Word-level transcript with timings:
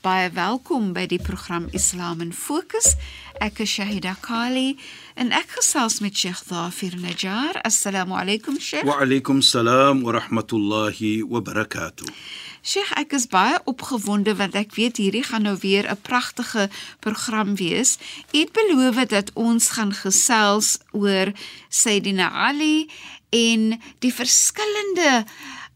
Baie 0.00 0.30
welkom 0.32 0.94
by 0.96 1.02
die 1.04 1.18
program 1.20 1.66
Islam 1.76 2.22
in 2.24 2.30
Fokus. 2.32 2.94
Ek 3.36 3.58
is 3.60 3.68
Shahida 3.68 4.14
Kali 4.24 4.78
en 5.12 5.28
ek 5.36 5.58
gesels 5.58 5.98
met 6.00 6.16
Sheikh 6.16 6.40
Dhafir 6.48 6.96
Najjar. 7.02 7.58
Assalamu 7.68 8.16
alaykum 8.16 8.56
Sheikh. 8.56 8.88
Wa 8.88 9.02
alaykum 9.04 9.42
salaam 9.44 10.00
wa 10.00 10.14
rahmatullahi 10.16 11.20
wa 11.28 11.44
barakatuh. 11.44 12.08
Sheikh, 12.64 12.94
ek 12.96 13.12
is 13.12 13.28
baie 13.28 13.60
opgewonde 13.68 14.32
want 14.40 14.56
ek 14.56 14.72
weet 14.80 15.02
hierdie 15.04 15.24
gaan 15.28 15.44
nou 15.44 15.58
weer 15.60 15.84
'n 15.84 16.00
pragtige 16.00 16.70
program 17.04 17.60
wees. 17.60 17.98
U 18.32 18.40
het 18.40 18.56
beloof 18.56 19.04
dat 19.04 19.28
ons 19.36 19.68
gaan 19.76 19.92
gesels 19.92 20.78
oor 20.96 21.28
Sayyidina 21.68 22.32
Ali 22.48 22.88
en 23.28 23.76
die 24.00 24.14
verskillende 24.14 25.28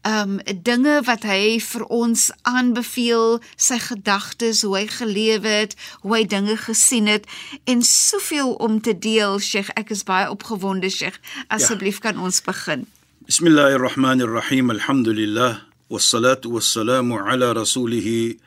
um 0.08 0.38
dinge 0.64 1.00
wat 1.06 1.24
hy 1.28 1.58
vir 1.60 1.84
ons 1.92 2.28
aanbeveel, 2.48 3.40
sy 3.56 3.78
gedagtes, 3.78 4.62
hoe 4.64 4.76
hy 4.78 4.86
geleef 4.90 5.44
het, 5.48 5.76
hoe 6.02 6.16
hy 6.18 6.24
dinge 6.24 6.56
gesien 6.56 7.10
het 7.10 7.28
en 7.64 7.82
soveel 7.86 8.54
om 8.60 8.80
te 8.80 8.96
deel, 8.98 9.38
Sheikh. 9.38 9.72
Ek 9.76 9.92
is 9.94 10.04
baie 10.08 10.30
opgewonde, 10.30 10.90
Sheikh. 10.90 11.20
Asseblief 11.48 12.00
ja. 12.00 12.10
kan 12.10 12.22
ons 12.22 12.40
begin. 12.44 12.86
Bismillahir 13.26 13.80
Rahmanir 13.80 14.32
Rahim. 14.32 14.70
Alhamdulillah 14.70 15.60
wassalatu 15.90 16.56
wassalamu 16.56 17.20
ala 17.20 17.54
rasulih 17.54 18.38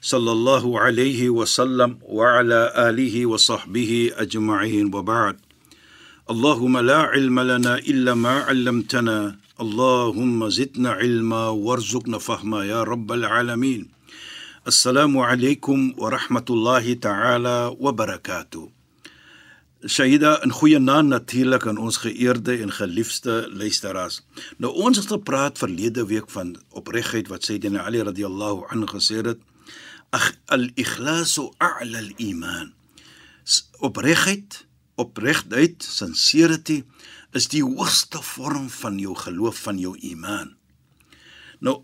sallallahu 0.00 0.78
alayhi 0.78 1.30
wa 1.30 1.46
sallam 1.46 1.98
wa 2.02 2.38
ala 2.38 2.72
alihi 2.74 3.26
wa 3.26 3.38
sahbihi 3.38 4.14
ajma'in 4.18 4.90
wa 4.90 5.02
ba'd. 5.02 5.38
اللهم 6.30 6.78
لا 6.78 7.00
علم 7.12 7.40
لنا 7.40 7.78
الا 7.78 8.14
ما 8.14 8.46
علمتنا 8.46 9.36
اللهم 9.60 10.48
زدنا 10.48 10.90
علما 10.90 11.48
وارزقنا 11.48 12.18
فهما 12.18 12.64
يا 12.64 12.82
رب 12.82 13.12
العالمين 13.12 13.88
السلام 14.66 15.18
عليكم 15.18 15.94
ورحمه 15.98 16.44
الله 16.50 16.94
تعالى 16.94 17.76
وبركاته 17.80 18.70
Shaida, 19.86 20.38
'n 20.46 20.52
goeie 20.58 20.78
naam 20.78 21.06
natuurlik 21.06 21.66
aan 21.66 21.78
ons 21.78 21.96
geëerde 21.96 22.56
en 22.62 22.70
geliefde 22.72 23.50
luisteraars. 23.50 24.22
Nou 24.56 24.72
ons 24.74 24.96
het 24.96 25.06
gepraat 25.06 25.58
verlede 25.58 26.06
week 26.06 26.30
van 26.30 26.56
opregtheid 26.70 27.28
wat 27.28 27.44
Sayyidina 27.44 27.82
Ali 27.82 28.02
radhiyallahu 28.02 28.70
anhu 28.70 28.86
gesê 28.86 29.26
het. 29.26 29.40
Ag 30.10 30.32
al-ikhlasu 30.46 31.50
a'la 31.58 31.98
al-iman. 31.98 32.72
Opregtheid 33.78 34.66
opregtheid, 34.94 35.82
sincerity 35.82 36.82
is 37.35 37.47
die 37.51 37.63
hoogste 37.63 38.21
vorm 38.23 38.69
van 38.69 38.99
jou 38.99 39.15
geloof 39.15 39.59
van 39.67 39.79
jou 39.79 39.95
iman. 40.09 40.55
Nou 41.59 41.83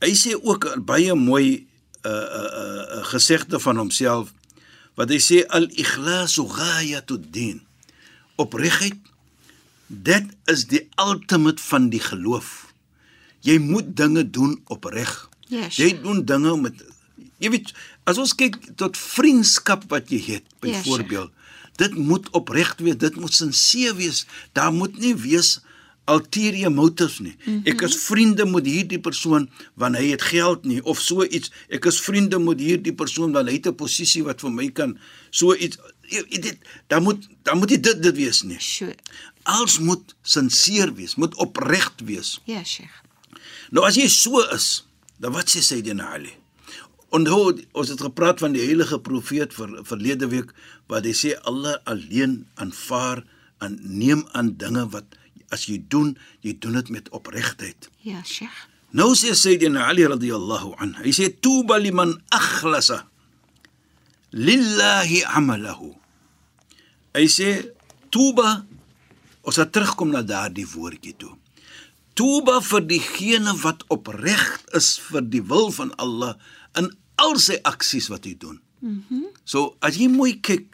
hy 0.00 0.14
sê 0.16 0.34
ook 0.34 0.66
baie 0.86 1.14
mooi 1.14 1.66
'n 2.04 2.08
uh, 2.08 2.12
'n 2.12 2.16
uh, 2.16 2.96
'n 2.96 2.98
uh, 2.98 3.04
gesegde 3.04 3.60
van 3.60 3.76
homself 3.76 4.32
wat 4.94 5.10
hy 5.10 5.18
sê 5.18 5.44
al 5.48 5.68
ikhlasu 5.68 6.48
ghayatu 6.48 7.20
din. 7.20 7.60
Opregtheid 8.36 8.96
dit 9.90 10.26
is 10.46 10.66
die 10.70 10.88
ultimate 11.02 11.62
van 11.62 11.90
die 11.90 12.00
geloof. 12.00 12.70
Jy 13.42 13.58
moet 13.58 13.96
dinge 13.96 14.30
doen 14.30 14.60
opreg. 14.70 15.28
Yes. 15.48 15.76
Jy 15.76 16.00
doen 16.02 16.24
dinge 16.24 16.56
met 16.56 16.78
jy 17.40 17.50
weet 17.50 17.72
as 18.08 18.20
ons 18.20 18.34
kyk 18.36 18.58
tot 18.76 18.98
vriendskap 19.00 19.86
wat 19.90 20.12
jy 20.12 20.20
het 20.26 20.44
byvoorbeeld 20.60 21.32
yes, 21.32 21.39
dit 21.80 21.96
moet 21.96 22.30
opreg 22.36 22.74
wees, 22.78 22.98
dit 23.00 23.16
moet 23.16 23.34
sinseer 23.34 23.96
wees. 23.96 24.26
Daar 24.56 24.72
moet 24.72 24.98
nie 25.00 25.14
wees 25.16 25.58
ulterior 26.10 26.72
motives 26.72 27.18
nie. 27.18 27.36
Mm 27.36 27.52
-hmm. 27.52 27.72
Ek 27.72 27.80
is 27.86 27.96
vriende 27.96 28.46
met 28.46 28.66
hierdie 28.66 29.00
persoon 29.00 29.50
want 29.74 29.96
hy 29.96 30.10
het 30.10 30.22
geld 30.22 30.64
nie 30.64 30.82
of 30.84 31.00
so 31.00 31.24
iets. 31.24 31.52
Ek 31.68 31.84
is 31.84 32.00
vriende 32.00 32.38
met 32.38 32.60
hierdie 32.60 32.94
persoon 32.94 33.32
want 33.32 33.48
hy 33.48 33.54
het 33.54 33.66
'n 33.66 33.74
posisie 33.74 34.24
wat 34.24 34.40
vir 34.40 34.52
my 34.52 34.70
kan 34.70 34.98
so 35.30 35.54
iets 35.54 35.78
dit 36.28 36.58
daar 36.86 37.02
moet 37.02 37.28
daar 37.42 37.56
moet 37.56 37.68
dit 37.68 38.02
dit 38.02 38.16
wees 38.16 38.42
nie. 38.42 38.60
Sure. 38.60 38.94
Alles 39.42 39.78
moet 39.78 40.14
sinseer 40.22 40.94
wees, 40.94 41.14
moet 41.14 41.34
opreg 41.34 41.92
wees. 42.04 42.40
Ja, 42.44 42.64
Sheikh. 42.64 43.02
Nou 43.70 43.86
as 43.86 43.94
jy 43.94 44.08
so 44.08 44.42
is, 44.54 44.84
dan 45.18 45.32
wat 45.32 45.50
sê 45.50 45.62
Sayyidina 45.62 46.12
Ali? 46.12 46.34
Onthou 47.10 47.56
ons 47.74 47.90
het 47.90 48.00
gepraat 48.00 48.38
van 48.42 48.54
die 48.54 48.62
heilige 48.62 49.00
profeet 49.02 49.54
vir 49.56 49.80
verlede 49.86 50.28
week 50.30 50.52
wat 50.90 51.08
hy 51.08 51.14
sê 51.16 51.34
Allah 51.48 51.78
alleen 51.90 52.44
aanvaar 52.62 53.24
en 53.64 53.78
neem 53.82 54.22
aan 54.32 54.54
dinge 54.60 54.86
wat 54.94 55.18
as 55.50 55.66
jy 55.66 55.80
doen, 55.90 56.14
jy 56.46 56.54
doen 56.62 56.78
dit 56.78 56.92
met 56.94 57.10
opregtheid. 57.16 57.90
Ja, 58.06 58.22
Sheikh. 58.22 58.66
Nou 58.94 59.12
sê 59.18 59.34
Sayyidina 59.38 59.86
Ali 59.90 60.06
radhiyallahu 60.10 60.74
anhu, 60.82 61.02
hy 61.04 61.12
sê 61.14 61.28
tuba 61.30 61.78
liman 61.78 62.16
akhlasa 62.34 63.04
lillahi 64.34 65.22
amalahu. 65.30 65.92
Hy 67.14 67.26
sê 67.30 67.50
tuba 68.10 68.62
ons 69.46 69.58
het 69.58 69.70
terugkom 69.74 70.10
na 70.14 70.22
daardie 70.26 70.66
woordjie 70.66 71.14
toe. 71.18 71.34
Tuba 72.18 72.58
vir 72.66 72.82
diegene 72.90 73.54
wat 73.62 73.86
opreg 73.94 74.42
is 74.76 74.96
vir 75.06 75.22
die 75.22 75.42
wil 75.42 75.70
van 75.74 75.94
Allah 76.02 76.34
in 76.78 76.90
al 77.24 77.38
sy 77.38 77.58
aksies 77.68 78.08
wat 78.12 78.24
hy 78.28 78.34
doen. 78.38 78.60
Mhm. 78.80 79.04
Mm 79.08 79.28
so 79.44 79.74
as 79.82 79.96
jy 79.98 80.06
mooi 80.08 80.36
kyk 80.38 80.68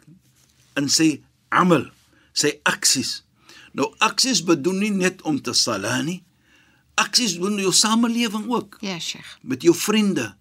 in 0.77 0.89
sy 0.89 1.21
amal, 1.49 1.87
sy 2.37 2.51
aksies. 2.69 3.23
Nou 3.73 3.87
aksies 4.05 4.43
bedoel 4.45 4.83
nie 4.83 4.91
net 4.93 5.23
om 5.25 5.39
te 5.41 5.53
sala 5.57 5.95
nie. 6.05 6.21
Aksies 6.97 7.37
doen 7.41 7.57
jou 7.61 7.73
samelewing 7.73 8.45
ook. 8.49 8.77
Ja, 8.81 8.99
Sheikh. 8.99 9.37
Met 9.41 9.65
jou 9.65 9.73
vriende. 9.75 10.35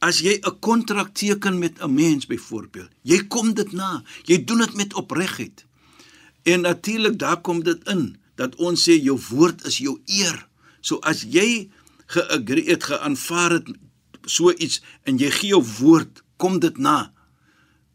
As 0.00 0.20
jy 0.20 0.40
'n 0.40 0.58
kontrak 0.60 1.14
teken 1.14 1.58
met 1.58 1.80
'n 1.80 1.94
mens 1.94 2.26
byvoorbeeld, 2.26 2.90
jy 3.02 3.26
kom 3.26 3.54
dit 3.54 3.72
na. 3.72 4.02
Jy 4.24 4.44
doen 4.44 4.58
dit 4.58 4.74
met 4.74 4.94
opregtheid. 4.94 5.64
En 6.42 6.60
natuurlik 6.60 7.18
daar 7.18 7.40
kom 7.40 7.62
dit 7.62 7.88
in 7.88 8.16
dat 8.34 8.54
ons 8.54 8.88
sê 8.88 9.02
jou 9.02 9.18
woord 9.30 9.64
is 9.64 9.78
jou 9.78 10.00
eer. 10.04 10.48
So 10.80 10.96
as 10.96 11.22
jy 11.22 11.70
geagree 12.06 12.70
het, 12.70 12.84
geaanvaar 12.84 13.50
het 13.50 13.68
so 14.26 14.52
iets 14.52 14.80
en 15.06 15.18
jy 15.18 15.30
gee 15.30 15.52
jou 15.54 15.62
woord, 15.78 16.22
kom 16.36 16.58
dit 16.60 16.78
na. 16.78 17.12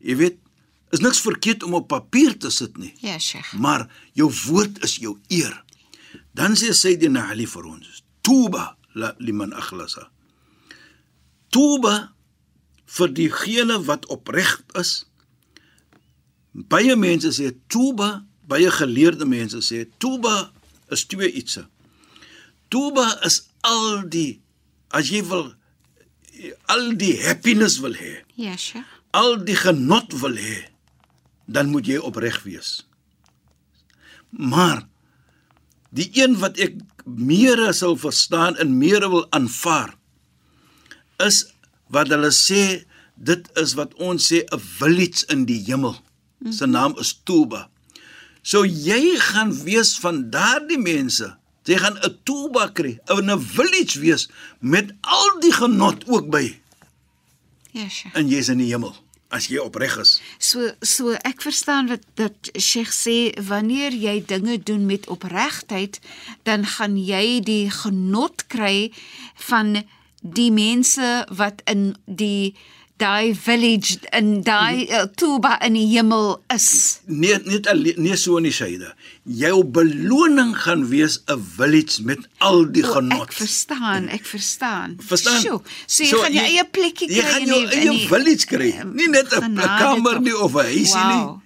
Jy 0.01 0.15
weet, 0.17 0.37
is 0.91 1.03
niks 1.03 1.21
verkeerd 1.23 1.63
om 1.63 1.75
op 1.79 1.89
papier 1.91 2.33
te 2.39 2.51
sit 2.51 2.77
nie. 2.81 2.93
Ja, 3.03 3.19
Sheikh. 3.19 3.53
Maar 3.53 3.87
jou 4.17 4.31
woord 4.47 4.81
is 4.83 4.97
jou 5.03 5.17
eer. 5.31 5.53
Dan 6.35 6.55
sê 6.59 6.71
Sayyidina 6.75 7.29
Ali 7.31 7.47
vir 7.47 7.65
ons: 7.67 8.03
"Tuba 8.21 8.77
liman 9.19 9.53
akhlasa." 9.53 10.09
Tuba 11.49 12.13
vir 12.85 13.13
diegene 13.13 13.79
wat 13.87 14.05
opreg 14.05 14.61
is. 14.79 15.05
Baie 16.51 16.95
mense 16.95 17.31
sê 17.31 17.51
tuba, 17.67 18.25
baie 18.47 18.71
geleerde 18.71 19.25
mense 19.25 19.61
sê 19.63 19.85
tuba 19.97 20.51
is 20.91 21.05
twee 21.05 21.31
ietsie. 21.31 21.65
Tuba 22.69 23.19
is 23.25 23.47
al 23.63 24.09
die 24.09 24.41
as 24.91 25.11
jy 25.11 25.23
wil 25.27 25.53
al 26.71 26.91
die 26.97 27.15
happiness 27.25 27.79
wil 27.83 27.95
hê. 27.97 28.21
Ja, 28.39 28.55
Sheikh. 28.57 28.87
Al 29.11 29.41
die 29.45 29.57
genot 29.59 30.13
wil 30.21 30.37
hê, 30.39 30.61
dan 31.45 31.71
moet 31.73 31.89
jy 31.89 31.99
opreg 31.99 32.41
wees. 32.47 32.85
Maar 34.29 34.85
die 35.91 36.07
een 36.15 36.37
wat 36.39 36.59
ek 36.63 36.77
meer 37.05 37.59
sal 37.75 37.97
verstaan 37.99 38.55
en 38.63 38.77
meer 38.79 39.03
wil 39.11 39.25
aanvaar 39.35 39.97
is 41.19 41.43
wat 41.91 42.07
hulle 42.13 42.31
sê 42.31 42.85
dit 43.19 43.49
is 43.59 43.75
wat 43.77 43.93
ons 43.99 44.31
sê 44.31 44.41
'n 44.47 44.59
village 44.59 45.27
in 45.29 45.45
die 45.45 45.59
hemel. 45.67 45.99
Se 46.49 46.65
naam 46.65 46.95
is 46.97 47.13
Tuba. 47.23 47.69
So 48.41 48.65
jy 48.65 49.17
gaan 49.19 49.53
wees 49.63 49.99
van 49.99 50.29
daardie 50.29 50.79
mense 50.79 51.37
Jy 51.69 51.77
gaan 51.77 51.97
'n 52.01 52.17
toeba 52.23 52.69
kry, 52.73 52.99
'n 53.07 53.39
village 53.39 53.99
wees 53.99 54.29
met 54.59 54.91
al 55.01 55.39
die 55.39 55.53
genot 55.53 56.07
ook 56.07 56.29
by 56.29 56.55
Ja, 57.71 57.87
Sheikh. 57.89 58.15
en 58.15 58.27
jy's 58.27 58.49
in 58.49 58.57
die 58.57 58.67
hemel 58.71 58.95
as 59.29 59.47
jy 59.47 59.57
opreg 59.63 59.97
is. 59.97 60.19
So 60.39 60.71
so 60.81 61.11
ek 61.23 61.41
verstaan 61.41 61.87
wat 61.87 62.03
dat 62.15 62.49
Sheikh 62.59 62.91
sê 62.91 63.31
wanneer 63.47 63.91
jy 63.93 64.23
dinge 64.25 64.57
doen 64.63 64.85
met 64.85 65.07
opregtheid, 65.07 65.99
dan 66.43 66.65
gaan 66.65 66.97
jy 66.97 67.39
die 67.39 67.69
genot 67.69 68.47
kry 68.47 68.91
van 69.35 69.83
die 70.21 70.51
mense 70.51 71.25
wat 71.29 71.61
in 71.65 71.95
die 72.05 72.55
daai 73.01 73.33
village 73.35 73.97
in 74.17 74.27
daai 74.45 74.85
uh, 74.93 75.03
Tuba 75.19 75.55
in 75.65 75.73
die 75.77 75.87
hemel 75.95 76.37
is. 76.53 76.67
Nee, 77.05 77.37
net 77.49 77.67
alleen 77.71 77.97
nee 78.05 78.15
so 78.21 78.37
in 78.39 78.47
die 78.47 78.53
syde. 78.55 78.93
Jou 79.41 79.63
beloning 79.77 80.53
gaan 80.63 80.85
wees 80.89 81.19
'n 81.27 81.41
village 81.57 82.03
met 82.05 82.19
al 82.39 82.65
die 82.71 82.85
O, 82.85 82.93
genot. 82.93 83.21
ek 83.29 83.33
verstaan, 83.33 84.07
ek 84.09 84.25
verstaan. 84.25 84.97
Verstaan? 85.01 85.41
Sjoe, 85.41 85.61
so 85.85 86.03
jy 86.03 86.17
gaan 86.23 86.33
jou 86.33 86.45
eie 86.45 86.65
plekkie 86.71 87.07
kry 87.07 87.17
Jy 87.17 87.29
gaan 87.33 87.41
in 87.41 87.47
jou 87.47 87.61
die- 87.67 87.77
eie 87.77 87.85
in 87.91 87.97
die- 87.97 88.07
village 88.07 88.45
kry. 88.45 88.71
Nie 88.93 89.07
net 89.07 89.33
'n 89.33 89.55
kamer 89.57 90.21
nie 90.21 90.37
of 90.37 90.53
'n 90.55 90.65
huisie 90.65 90.95
Wow. 90.95 91.11
nie. 91.13 91.39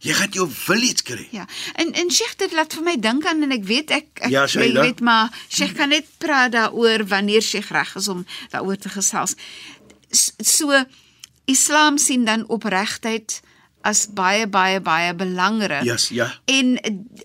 Jy 0.00 0.12
gaan 0.14 0.30
jou 0.30 0.46
village 0.50 1.02
kry. 1.02 1.26
Ja. 1.32 1.44
En 1.74 1.90
en 1.92 2.10
Sheikh 2.10 2.36
dit 2.38 2.52
laat 2.52 2.72
vir 2.72 2.82
my 2.84 2.96
dink 3.00 3.26
aan 3.26 3.42
en 3.42 3.50
ek 3.52 3.64
weet 3.64 3.90
ek 3.90 4.06
ek 4.22 4.30
Ja, 4.30 4.46
jy 4.46 4.70
weet 4.72 5.00
maar 5.00 5.28
Sheikh 5.48 5.74
kan 5.74 5.88
net 5.88 6.04
praat 6.18 6.52
daaroor 6.52 7.02
wanneer 7.08 7.42
Sheikh 7.42 7.70
reg 7.70 7.96
is 7.96 8.08
om 8.08 8.24
daaroor 8.52 8.76
te 8.78 8.88
gesels. 8.88 9.34
So 10.10 10.84
Islam 11.44 11.98
sien 11.98 12.24
dan 12.24 12.46
opregtheid 12.48 13.40
as 13.86 14.06
baie 14.12 14.46
baie 14.50 14.80
baie 14.80 15.14
belangrik. 15.14 15.84
Yes, 15.86 16.08
ja. 16.08 16.26
En 16.44 16.74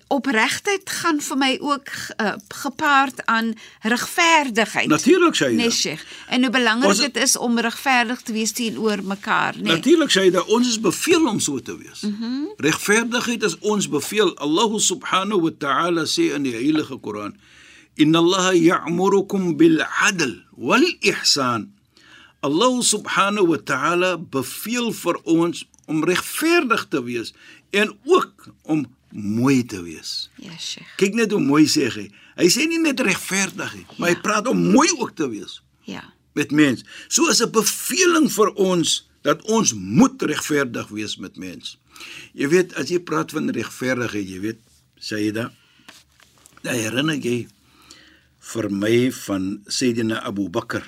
opregtheid 0.07 0.89
gaan 0.89 1.19
vir 1.21 1.37
my 1.37 1.49
ook 1.61 1.89
uh, 2.21 2.33
gepaard 2.47 3.25
aan 3.25 3.53
regverdigheid. 3.81 4.87
Natuurlik 4.87 5.35
sê 5.35 5.49
jy. 5.49 5.57
Nee, 5.57 5.71
Sheikh. 5.73 6.03
En 6.29 6.45
hoe 6.45 6.51
belangrik 6.53 7.01
dit 7.01 7.17
is 7.25 7.35
om 7.37 7.59
regverdig 7.59 8.21
te 8.21 8.35
wees 8.37 8.51
teenoor 8.55 9.03
mekaar, 9.03 9.57
nee. 9.57 9.73
Natuurlik 9.73 10.13
sê 10.13 10.27
jy 10.27 10.35
dat 10.37 10.47
ons 10.47 10.67
is 10.75 10.79
beveel 10.79 11.27
om 11.27 11.39
so 11.39 11.59
te 11.59 11.77
wees. 11.77 12.01
Mm 12.01 12.09
Mhm. 12.13 12.23
-hmm. 12.23 12.53
Regverdigheid 12.69 13.43
is 13.43 13.57
ons 13.59 13.89
beveel. 13.89 14.35
Allah 14.37 14.79
subhanahu 14.79 15.41
wa 15.41 15.51
ta'ala 15.57 16.05
sê 16.05 16.31
in 16.37 16.43
die 16.43 16.53
heilige 16.55 16.97
Koran: 16.97 17.35
"Inna 17.95 18.17
Allah 18.17 18.53
ya'murukum 18.55 19.57
bil 19.57 19.81
'adl 19.81 20.33
wal 20.55 20.85
ihsan." 20.99 21.73
Allah 22.43 22.81
subhanahu 22.83 23.47
wa 23.53 23.57
ta'ala 23.63 24.17
beveel 24.17 24.91
vir 24.93 25.19
ons 25.31 25.63
om 25.87 26.03
regverdig 26.07 26.85
te 26.91 26.99
wees 27.03 27.31
en 27.71 27.91
ook 28.05 28.49
om 28.63 28.83
mooi 29.13 29.61
te 29.63 29.79
wees. 29.85 30.29
Ja, 30.41 30.51
Sheikh. 30.57 30.89
Kyk 30.99 31.15
net 31.15 31.31
hoe 31.31 31.41
mooi 31.43 31.65
sê 31.69 31.87
hy. 31.93 32.07
Hy 32.39 32.47
sê 32.49 32.65
nie 32.67 32.79
net 32.81 32.99
regverdig 33.05 33.75
nie, 33.77 33.85
maar 33.97 34.09
hy 34.13 34.17
praat 34.25 34.47
om 34.49 34.59
mooi 34.73 34.89
ook 34.97 35.15
te 35.15 35.27
wees 35.29 35.61
Ja. 35.85 36.03
met 36.35 36.51
mens. 36.51 36.83
So 37.07 37.29
is 37.29 37.41
'n 37.41 37.51
beveling 37.51 38.29
vir 38.31 38.49
ons 38.55 39.03
dat 39.21 39.41
ons 39.43 39.73
moet 39.73 40.21
regverdig 40.21 40.87
wees 40.89 41.17
met 41.17 41.37
mens. 41.37 41.77
Jy 42.33 42.47
weet 42.49 42.73
as 42.75 42.89
jy 42.89 42.99
praat 42.99 43.31
van 43.31 43.49
regverdigheid, 43.49 44.27
jy 44.27 44.39
weet, 44.39 44.59
sê 44.99 45.19
jy 45.19 45.31
da. 45.31 45.51
Nou 46.63 46.75
herinner 46.75 47.15
jy 47.15 47.47
vir 48.39 48.69
my 48.71 49.11
van 49.11 49.61
Sayyidina 49.67 50.23
Abu 50.25 50.49
Bakr 50.49 50.83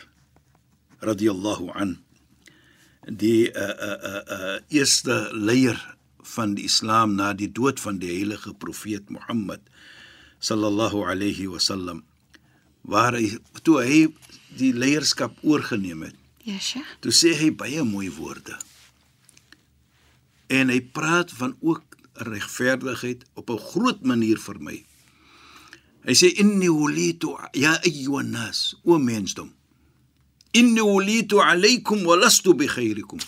radhiyallahu 1.05 1.71
an. 1.75 1.97
Die 3.05 3.49
uh 3.53 3.75
uh 3.89 3.97
uh, 4.09 4.21
uh 4.37 4.57
eerste 4.69 5.29
leier 5.33 5.77
van 6.25 6.55
die 6.57 6.65
Islam 6.65 7.15
na 7.15 7.33
die 7.37 7.51
dood 7.51 7.79
van 7.79 7.99
die 8.01 8.09
heilige 8.09 8.53
profeet 8.53 9.09
Mohammed 9.13 9.61
sallallahu 10.41 11.05
alayhi 11.05 11.47
wasallam 11.47 12.03
waar 12.81 13.13
hy 13.17 13.37
toe 13.65 13.81
hy 13.85 13.99
die 14.57 14.73
leierskap 14.73 15.37
oorgeneem 15.43 16.05
het 16.09 16.17
Ja, 16.45 16.57
Sheikh. 16.59 16.97
toe 17.01 17.13
sê 17.13 17.33
hy 17.33 17.49
baie 17.57 17.81
mooi 17.83 18.09
woorde. 18.13 18.53
En 20.53 20.69
hy 20.69 20.81
praat 20.93 21.31
van 21.33 21.55
ook 21.61 21.95
regverdigheid 22.13 23.25
op 23.33 23.49
'n 23.49 23.57
groot 23.57 24.01
manier 24.05 24.37
vir 24.37 24.59
my. 24.61 24.77
Hy 26.05 26.13
sê 26.13 26.29
inni 26.37 26.69
wulitu 26.69 27.33
ya 27.53 27.81
ayyuhan 27.81 28.29
nas 28.29 28.75
o 28.83 28.97
mensdom 28.97 29.53
inni 30.61 30.83
wulitu 30.83 31.41
alaykum 31.43 32.05
wa 32.09 32.19
lastu 32.19 32.53
bi 32.57 32.69
khairikum 32.71 33.23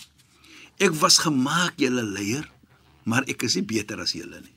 ek 0.78 0.94
was 1.02 1.18
gemaak 1.24 1.80
julle 1.80 2.04
leier 2.14 2.46
maar 3.08 3.26
ek 3.28 3.44
is 3.48 3.58
nie 3.58 3.66
beter 3.74 4.00
as 4.04 4.14
julle 4.16 4.40
nie 4.44 4.56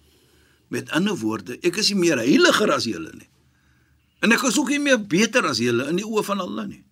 met 0.72 0.92
ander 0.96 1.18
woorde 1.24 1.60
ek 1.62 1.82
is 1.84 1.92
nie 1.92 2.02
meer 2.06 2.22
heiliger 2.24 2.72
as 2.76 2.88
julle 2.90 3.12
nie 3.18 3.30
en 4.22 4.32
ek 4.36 4.48
is 4.50 4.58
ook 4.62 4.72
nie 4.76 4.84
meer 4.88 5.02
beter 5.02 5.48
as 5.50 5.60
julle 5.64 5.90
in 5.92 6.00
die 6.02 6.08
oë 6.08 6.26
van 6.32 6.44
Allah 6.46 6.70
nie 6.70 6.84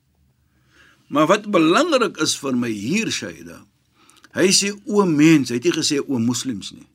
Maar 1.10 1.26
wat 1.26 1.50
belangrik 1.50 2.20
is 2.22 2.38
vir 2.38 2.56
my 2.58 2.70
hier 2.70 3.10
Shaida. 3.12 3.64
Hy 4.38 4.52
sê 4.54 4.70
o 4.86 5.06
mens, 5.10 5.50
hy 5.50 5.58
het 5.58 5.66
nie 5.66 5.76
gesê 5.80 5.98
o 6.00 6.20
moslems 6.22 6.70
nie. 6.76 6.86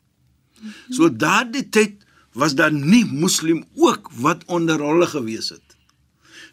So 0.95 1.11
daardie 1.11 1.67
tyd 1.75 2.05
was 2.39 2.55
daar 2.59 2.73
nie 2.73 3.03
moslim 3.05 3.65
ook 3.75 4.13
wat 4.23 4.47
onder 4.47 4.79
hulle 4.79 5.09
gewees 5.11 5.51
het. 5.51 5.74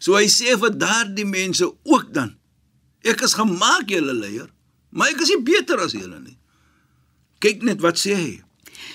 So 0.02 0.18
hy 0.18 0.26
sê 0.26 0.56
vir 0.58 0.74
daardie 0.74 1.26
mense 1.28 1.66
ook 1.66 2.10
dan 2.14 2.34
ek 3.06 3.22
is 3.26 3.34
gemaak 3.38 3.90
julle 3.90 4.14
leier, 4.14 4.48
maar 4.90 5.10
ek 5.10 5.22
is 5.22 5.30
nie 5.30 5.42
beter 5.46 5.80
as 5.82 5.94
julle 5.94 6.18
nie. 6.22 6.36
Kyk 7.42 7.64
net 7.66 7.82
wat 7.82 7.98
sê 7.98 8.14
hy. 8.14 8.32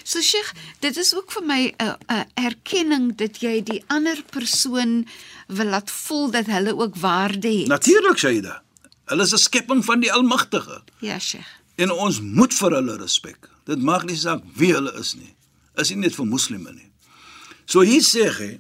So 0.08 0.24
Sheikh, 0.24 0.54
dit 0.84 0.96
is 1.00 1.14
ook 1.16 1.32
vir 1.36 1.44
my 1.44 1.62
'n 1.80 1.96
'n 2.12 2.26
erkenning 2.36 3.16
dat 3.16 3.40
jy 3.44 3.64
die 3.64 3.84
ander 3.88 4.20
persoon 4.32 5.08
wil 5.48 5.68
laat 5.68 5.92
voel 5.92 6.32
dat 6.32 6.46
hulle 6.46 6.76
ook 6.76 6.96
waarde 6.96 7.48
het. 7.48 7.68
Natuurlik 7.68 8.18
Shaida. 8.18 8.64
Hulle 9.06 9.24
is 9.24 9.34
'n 9.34 9.38
skepping 9.38 9.86
van 9.86 10.00
die 10.00 10.12
Almagtige. 10.12 10.84
Ja, 11.00 11.20
Sheikh. 11.20 11.48
En 11.76 11.92
ons 11.92 12.22
moet 12.22 12.54
vir 12.54 12.72
hulle 12.72 12.98
respek. 12.98 13.50
Dit 13.66 13.82
maak 13.82 14.04
nie 14.04 14.16
saak 14.16 14.44
wie 14.56 14.74
hulle 14.74 14.94
is 15.00 15.16
nie. 15.16 15.36
Is 15.76 15.90
nie 15.90 15.98
net 15.98 16.16
vir 16.16 16.26
moslime 16.26 16.72
nie. 16.72 16.92
So 17.66 17.82
hier 17.82 18.02
sê 18.02 18.32
hy: 18.32 18.60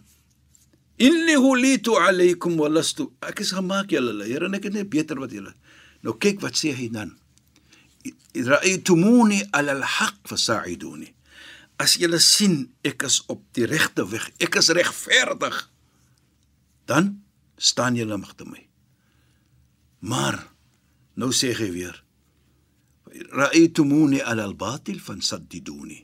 "Inni 0.97 1.35
hulitu 1.35 1.95
alaykum 1.97 2.57
wa 2.57 2.69
lastu." 2.69 3.11
Ek 3.21 3.39
is 3.39 3.51
gemaak 3.51 3.91
julle 3.91 4.13
leier 4.13 4.43
en 4.43 4.53
ek 4.53 4.63
het 4.69 4.73
net 4.73 4.89
beter 4.89 5.19
wat 5.19 5.31
julle. 5.31 5.53
Nou 6.01 6.17
kyk 6.17 6.41
wat 6.41 6.57
sê 6.57 6.73
hy 6.73 6.89
dan. 6.89 7.17
"Ra'aytumuni 8.33 9.49
ala 9.51 9.73
al-haq 9.77 10.27
fasa'iduni." 10.27 11.13
As 11.77 11.97
julle 12.01 12.19
sien 12.19 12.73
ek 12.83 13.03
is 13.03 13.21
op 13.29 13.43
die 13.53 13.65
regte 13.65 14.07
weg, 14.09 14.31
ek 14.39 14.55
is 14.55 14.69
regverdig, 14.69 15.69
dan 16.85 17.21
staan 17.57 17.95
julle 17.95 18.17
magte 18.17 18.45
my. 18.45 18.67
Maar 19.99 20.41
nou 21.15 21.29
sê 21.29 21.53
hy 21.53 21.69
weer: 21.71 22.03
ra'aytumuni 23.33 24.21
ala 24.21 24.45
al-batil 24.47 24.99
fansaddiduni. 24.99 25.99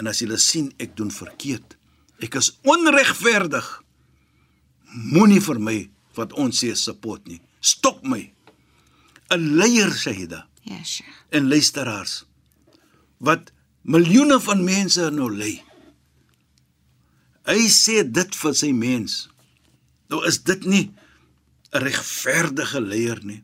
En 0.00 0.08
as 0.10 0.22
julle 0.22 0.38
sien 0.40 0.70
ek 0.82 0.96
doen 0.96 1.10
verkeerd, 1.12 1.76
ek 2.22 2.38
is 2.40 2.52
onregverdig, 2.68 3.66
moenie 4.94 5.40
vir 5.40 5.58
my 5.58 5.90
wat 6.16 6.32
ons 6.32 6.58
sê 6.64 6.74
support 6.76 7.26
nie. 7.28 7.40
Stop 7.60 8.02
my. 8.04 8.32
'n 9.30 9.56
Leier 9.56 9.90
Shahida 9.90 10.46
Ja, 10.64 10.82
Sheikh. 10.84 11.08
en 11.30 11.48
luisteraars 11.48 12.24
wat 13.18 13.52
miljoene 13.82 14.40
van 14.40 14.64
mense 14.64 15.10
nou 15.10 15.30
lei. 15.34 15.62
Hy 17.46 17.66
sê 17.68 18.02
dit 18.06 18.34
vir 18.34 18.54
sy 18.54 18.72
mens. 18.72 19.28
Nou 20.10 20.22
is 20.28 20.38
dit 20.44 20.64
nie 20.64 20.90
'n 21.72 21.80
regverdige 21.82 22.80
leier 22.80 23.24
nie. 23.24 23.42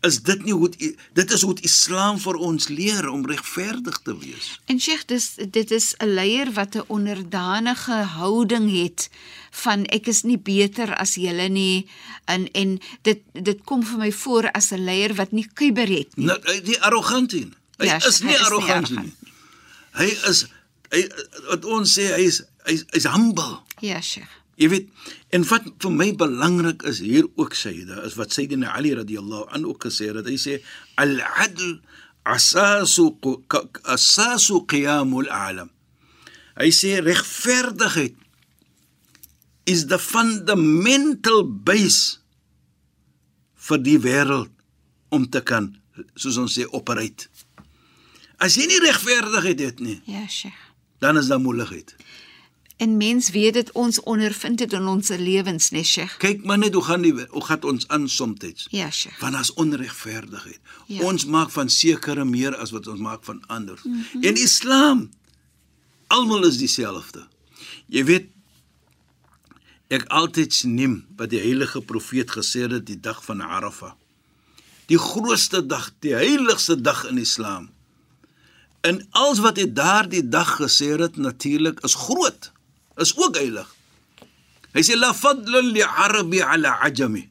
Is 0.00 0.20
dit 0.22 0.44
nie 0.44 0.52
hoe 0.54 0.68
dit 1.12 1.30
is 1.32 1.42
hoe 1.42 1.54
die 1.54 1.64
Islam 1.64 2.18
vir 2.22 2.34
ons 2.34 2.68
leer 2.68 3.08
om 3.08 3.26
regverdig 3.26 3.98
te 4.02 4.14
wees. 4.18 4.60
En 4.66 4.80
Sheikh, 4.80 5.04
dis 5.06 5.34
dit 5.50 5.70
is 5.70 5.94
'n 5.98 6.06
leier 6.14 6.52
wat 6.52 6.74
'n 6.76 6.84
onderdanige 6.88 7.92
houding 7.92 8.70
het 8.82 9.08
van 9.50 9.84
ek 9.86 10.06
is 10.06 10.22
nie 10.22 10.38
beter 10.38 10.94
as 10.96 11.14
julle 11.14 11.48
nie 11.48 11.86
en 12.26 12.48
en 12.52 12.78
dit 13.02 13.20
dit 13.32 13.58
kom 13.64 13.82
vir 13.84 13.98
my 13.98 14.12
voor 14.12 14.50
as 14.52 14.70
'n 14.72 14.84
leier 14.84 15.14
wat 15.14 15.32
nie 15.32 15.48
kuiber 15.54 15.88
het 15.88 16.16
nie. 16.16 16.26
Nou, 16.26 16.38
hy 16.44 16.60
die 16.62 16.80
arrogant 16.80 17.32
nie. 17.32 17.48
Hy 17.78 17.86
Ja, 17.86 17.96
is 17.96 18.18
hy 18.20 18.24
nie 18.26 18.34
is 18.34 18.38
nie 18.40 18.46
arrogant 18.46 18.90
nie. 18.90 18.98
arrogant. 18.98 19.14
Hy 19.92 20.28
is 20.30 20.46
hy 20.90 21.08
wat 21.48 21.64
ons 21.64 21.98
sê 21.98 22.14
hy 22.14 22.22
is 22.26 22.42
hy 22.64 22.82
is 22.92 23.04
humble. 23.04 23.58
Ja, 23.80 24.00
Sheikh. 24.00 24.30
Jy 24.58 24.68
weet, 24.72 24.88
en 25.30 25.44
wat 25.46 25.66
vir 25.82 25.92
my 25.94 26.08
belangrik 26.18 26.82
is 26.90 26.98
hier 27.04 27.28
ook 27.38 27.54
Sayyida, 27.54 28.00
is 28.08 28.16
wat 28.18 28.32
Sayyidina 28.34 28.72
Ali 28.74 28.90
radhiyallahu 28.98 29.46
anhu 29.54 29.70
ook 29.74 29.84
gesê 29.86 30.08
het. 30.10 30.26
Hy 30.26 30.34
sê 30.40 30.56
al-adl 30.98 31.76
asasu 32.26 33.12
asasu 33.86 34.64
qiyamul 34.68 35.30
a'lam. 35.30 35.70
Hy 36.58 36.70
sê 36.74 36.98
regverdigheid 37.06 38.16
is 39.68 39.86
the 39.86 39.98
fundamental 40.00 41.44
base 41.46 42.18
vir 43.68 43.78
die 43.84 43.98
wêreld 44.00 44.50
om 45.14 45.26
te 45.28 45.40
kan 45.44 45.70
soos 46.18 46.38
ons 46.40 46.54
sê 46.58 46.66
operate. 46.74 47.28
As 48.42 48.54
jy 48.58 48.66
nie 48.70 48.78
regverdigheid 48.82 49.60
het 49.62 49.80
nie, 49.82 50.00
Ja, 50.06 50.26
Sheikh. 50.26 50.58
dan 50.98 51.18
is 51.18 51.26
daar 51.30 51.40
moeilikheid. 51.42 51.94
En 52.78 52.96
mens 52.96 53.30
weet 53.30 53.54
dit 53.54 53.70
ons 53.72 54.00
ondervind 54.00 54.58
dit 54.58 54.72
in 54.72 54.86
ons 54.86 55.08
lewens, 55.08 55.70
nee, 55.74 55.82
Sheikh. 55.82 56.16
Kyk 56.22 56.44
maar 56.46 56.58
net 56.62 56.74
hoe 56.78 56.82
gaan 56.86 57.02
die 57.02 57.14
hoe 57.28 57.44
gaan 57.44 57.62
ons 57.66 57.88
aan 57.88 58.08
soms. 58.08 58.68
Ja, 58.70 58.90
Sheikh. 58.90 59.18
Want 59.18 59.34
as 59.34 59.50
onregverdigheid. 59.58 60.60
Ja. 60.86 61.02
Ons 61.02 61.24
maak 61.26 61.50
van 61.50 61.68
sekere 61.68 62.24
meer 62.24 62.54
as 62.56 62.70
wat 62.70 62.86
ons 62.86 63.00
maak 63.02 63.24
van 63.26 63.42
ander. 63.46 63.80
Mm 63.82 64.04
-hmm. 64.12 64.22
En 64.22 64.34
Islam 64.34 65.08
almal 66.06 66.46
is 66.46 66.58
dieselfde. 66.58 67.26
Jy 67.86 68.04
weet 68.04 68.28
ek 69.88 70.04
altyd 70.06 70.62
neem 70.68 71.00
wat 71.16 71.32
die 71.32 71.40
heilige 71.40 71.80
profeet 71.80 72.30
gesê 72.30 72.68
het 72.68 72.86
die 72.86 73.00
dag 73.00 73.24
van 73.24 73.42
Arafah. 73.42 73.92
Die 74.86 74.98
grootste 74.98 75.66
dag, 75.66 75.90
die 75.98 76.14
heiligste 76.14 76.80
dag 76.80 77.04
in 77.08 77.18
Islam. 77.18 77.70
En 78.80 79.06
alles 79.10 79.42
wat 79.42 79.56
hy 79.56 79.66
daardie 79.72 80.28
dag 80.28 80.56
gesê 80.60 80.94
het 80.94 81.16
natuurlik 81.16 81.80
is 81.80 81.94
groot. 81.94 82.52
Is 82.98 83.14
ook 83.16 83.36
heilig. 83.38 83.68
Hy 84.74 84.82
sê 84.84 84.96
la 84.98 85.12
fadla 85.14 85.62
li 85.64 85.82
arabi 85.82 86.42
ala 86.42 86.78
ajami. 86.86 87.24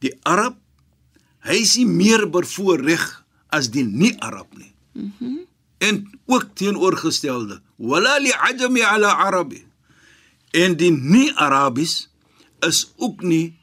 Die 0.00 0.12
Arab 0.24 0.56
hy 1.46 1.60
is 1.62 1.76
nie 1.78 1.86
meer 1.86 2.26
bevoorreg 2.26 3.04
as 3.54 3.68
die 3.70 3.84
nie-Arab 3.86 4.48
nie. 4.56 4.72
Mhm. 4.92 5.12
Mm 5.20 5.44
en 5.78 6.20
ook 6.24 6.54
teenoorgestelde. 6.54 7.60
Wala 7.76 8.16
li 8.18 8.32
ajami 8.32 8.80
ala 8.82 9.16
arabi. 9.16 9.66
En 10.50 10.76
die 10.76 10.90
nie-Arabies 10.90 12.08
is 12.64 12.92
ook 12.96 13.22
nie 13.22 13.58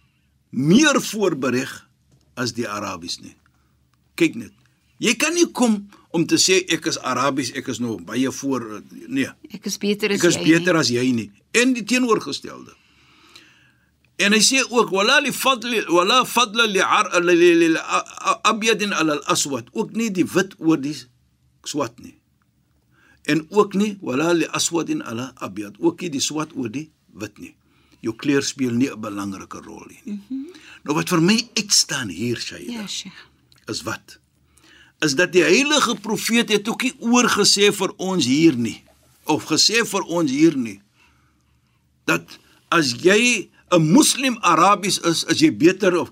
meer 0.49 1.01
voorbereg 1.01 1.71
as 2.33 2.53
die 2.53 2.67
Arabies 2.69 3.19
nie. 3.19 3.35
Kyk 4.13 4.35
net. 4.35 4.53
Jy 5.01 5.15
kan 5.17 5.33
nie 5.33 5.49
kom 5.51 5.87
om 6.13 6.25
te 6.29 6.37
sê 6.37 6.59
ek 6.75 6.85
is 6.91 6.99
Arabies, 7.01 7.49
ek 7.57 7.67
is 7.73 7.79
nou 7.81 7.97
baie 8.05 8.29
voor 8.31 8.65
nee. 9.09 9.29
Ek 9.49 9.65
is 9.65 9.77
beter 9.81 10.13
as 10.13 10.21
Ek 10.21 10.27
is 10.29 10.37
jy. 10.37 10.43
beter 10.51 10.77
as 10.77 10.91
jy 10.93 11.05
nie. 11.11 11.29
En 11.57 11.73
die 11.73 11.83
teenoorgestelde. 11.89 12.73
En 14.21 14.35
hy 14.35 14.41
sê 14.45 14.61
ook 14.69 14.91
wala 14.93 15.17
li 15.25 15.31
fadli 15.33 15.81
wala 15.89 16.21
fadla 16.29 16.67
li 16.69 16.83
ar 16.85 17.09
li, 17.25 17.71
abyad 18.45 18.85
ala 18.93 19.17
al 19.17 19.23
aswad, 19.33 19.71
ook 19.73 19.95
nie 19.97 20.11
die 20.13 20.25
wit 20.35 20.53
oor 20.61 20.77
die 20.77 20.93
swart 21.65 21.97
nie. 22.03 22.13
En 23.25 23.45
ook 23.49 23.73
nie 23.79 23.95
wala 24.05 24.31
li 24.37 24.45
aswadin 24.53 25.01
ala 25.01 25.31
abyad, 25.41 25.79
ook 25.81 26.01
nie 26.05 26.13
die 26.13 26.21
swart 26.21 26.53
oor 26.55 26.69
die 26.69 26.91
wit 27.17 27.39
nie. 27.41 27.55
Jou 28.03 28.13
kleur 28.19 28.43
speel 28.43 28.75
nie 28.75 28.89
'n 28.91 28.99
belangrike 29.01 29.61
rol 29.65 29.85
nie. 29.87 30.01
Mm 30.05 30.21
-hmm. 30.29 30.45
Nou 30.83 30.95
wat 30.95 31.09
vir 31.09 31.21
my 31.21 31.37
uitstaan 31.57 32.09
hier, 32.09 32.37
Shaida, 32.39 32.71
Ja, 32.71 32.87
Sheikh. 32.87 33.27
is 33.67 33.81
wat? 33.81 34.19
Is 35.01 35.15
dat 35.15 35.31
die 35.31 35.43
heilige 35.43 35.95
profeet 35.95 36.49
het 36.49 36.67
ook 36.67 36.83
nie 36.83 36.93
oorgesê 36.99 37.71
vir 37.73 37.93
ons 37.97 38.25
hier 38.25 38.55
nie 38.55 38.83
of 39.25 39.47
gesê 39.47 39.83
vir 39.87 40.03
ons 40.11 40.31
hier 40.31 40.55
nie 40.57 40.81
dat 42.05 42.39
as 42.69 42.91
jy 42.99 43.49
'n 43.71 43.81
moslim 43.93 44.37
Arabies 44.41 44.99
is, 44.99 45.23
is 45.23 45.39
jy 45.39 45.51
beter 45.51 45.95
of 45.97 46.11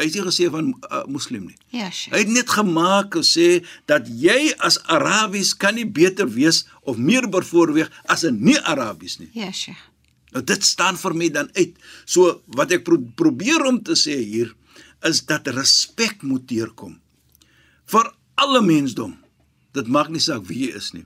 hy 0.00 0.06
het 0.08 0.14
nie 0.16 0.24
gesê 0.24 0.48
van 0.50 0.72
uh, 0.72 1.04
moslim 1.12 1.44
nie. 1.50 1.56
Ja, 1.76 1.90
Sheikh. 1.90 2.14
Hy 2.14 2.20
het 2.24 2.32
net 2.32 2.50
gemaak 2.50 3.14
gesê 3.14 3.64
dat 3.90 4.08
jy 4.08 4.54
as 4.58 4.78
Arabies 4.88 5.52
kan 5.56 5.76
nie 5.76 5.84
beter 5.84 6.28
wees 6.28 6.64
of 6.88 6.96
meer 6.96 7.28
bevoorreg 7.28 7.90
as 8.08 8.24
'n 8.24 8.40
nie-Arabies 8.40 9.18
nie. 9.20 9.30
Ja, 9.34 9.52
Sheikh. 9.52 9.82
Nou 10.32 10.42
dit 10.44 10.64
staan 10.64 10.96
vir 10.96 11.14
my 11.14 11.28
dan 11.28 11.50
uit. 11.52 11.76
So 12.04 12.42
wat 12.46 12.72
ek 12.72 12.84
pro 12.84 12.98
probeer 13.14 13.64
om 13.66 13.82
te 13.82 13.92
sê 13.92 14.16
hier 14.16 14.54
is 15.02 15.24
dat 15.26 15.48
respek 15.48 16.22
moet 16.22 16.48
deurkom 16.48 17.00
vir 17.92 18.12
alle 18.40 18.62
mensdom. 18.62 19.16
Dit 19.76 19.86
maak 19.88 20.08
nie 20.10 20.20
saak 20.22 20.46
wie 20.48 20.66
jy 20.66 20.76
is 20.76 20.92
nie. 20.96 21.04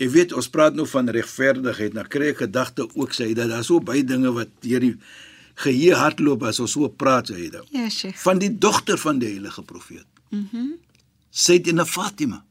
Jy 0.00 0.08
weet 0.14 0.32
ons 0.32 0.48
praat 0.48 0.74
nou 0.74 0.86
van 0.88 1.08
regverdigheid. 1.08 1.92
Nou 1.94 2.04
kry 2.08 2.30
ek 2.32 2.38
gedagte 2.46 2.86
ook 2.94 3.12
sê 3.14 3.32
dat 3.34 3.48
daar 3.52 3.64
so 3.64 3.80
baie 3.80 4.04
dinge 4.04 4.32
wat 4.32 4.48
deur 4.64 4.80
die 4.80 4.94
geheue 5.62 5.94
hardloop 5.98 6.42
as 6.48 6.60
ons 6.60 6.72
so 6.72 6.88
praat 6.88 7.28
sê 7.30 7.50
dit. 7.50 7.60
Ja, 7.74 7.88
Sheikh. 7.90 8.16
Van 8.22 8.38
die 8.38 8.50
dogter 8.58 8.98
van 8.98 9.18
die 9.18 9.28
heilige 9.34 9.62
profeet. 9.62 10.06
Mhm. 10.30 10.46
Mm 10.56 10.72
Sayyidina 11.34 11.84
Fatima. 11.88 12.42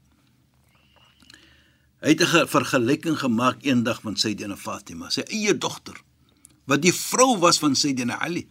Hy 2.02 2.10
het 2.10 2.22
'n 2.22 2.26
ge- 2.26 2.48
vergelyking 2.48 3.18
gemaak 3.20 3.58
eendag 3.62 4.04
met 4.04 4.20
Sayyidina 4.20 4.56
Fatima, 4.58 5.10
sy 5.10 5.22
eie 5.22 5.54
dogter, 5.58 5.94
wat 6.66 6.82
die 6.82 6.94
vrou 6.94 7.38
was 7.38 7.60
van 7.60 7.76
Sayyidina 7.76 8.18
Ali. 8.20 8.48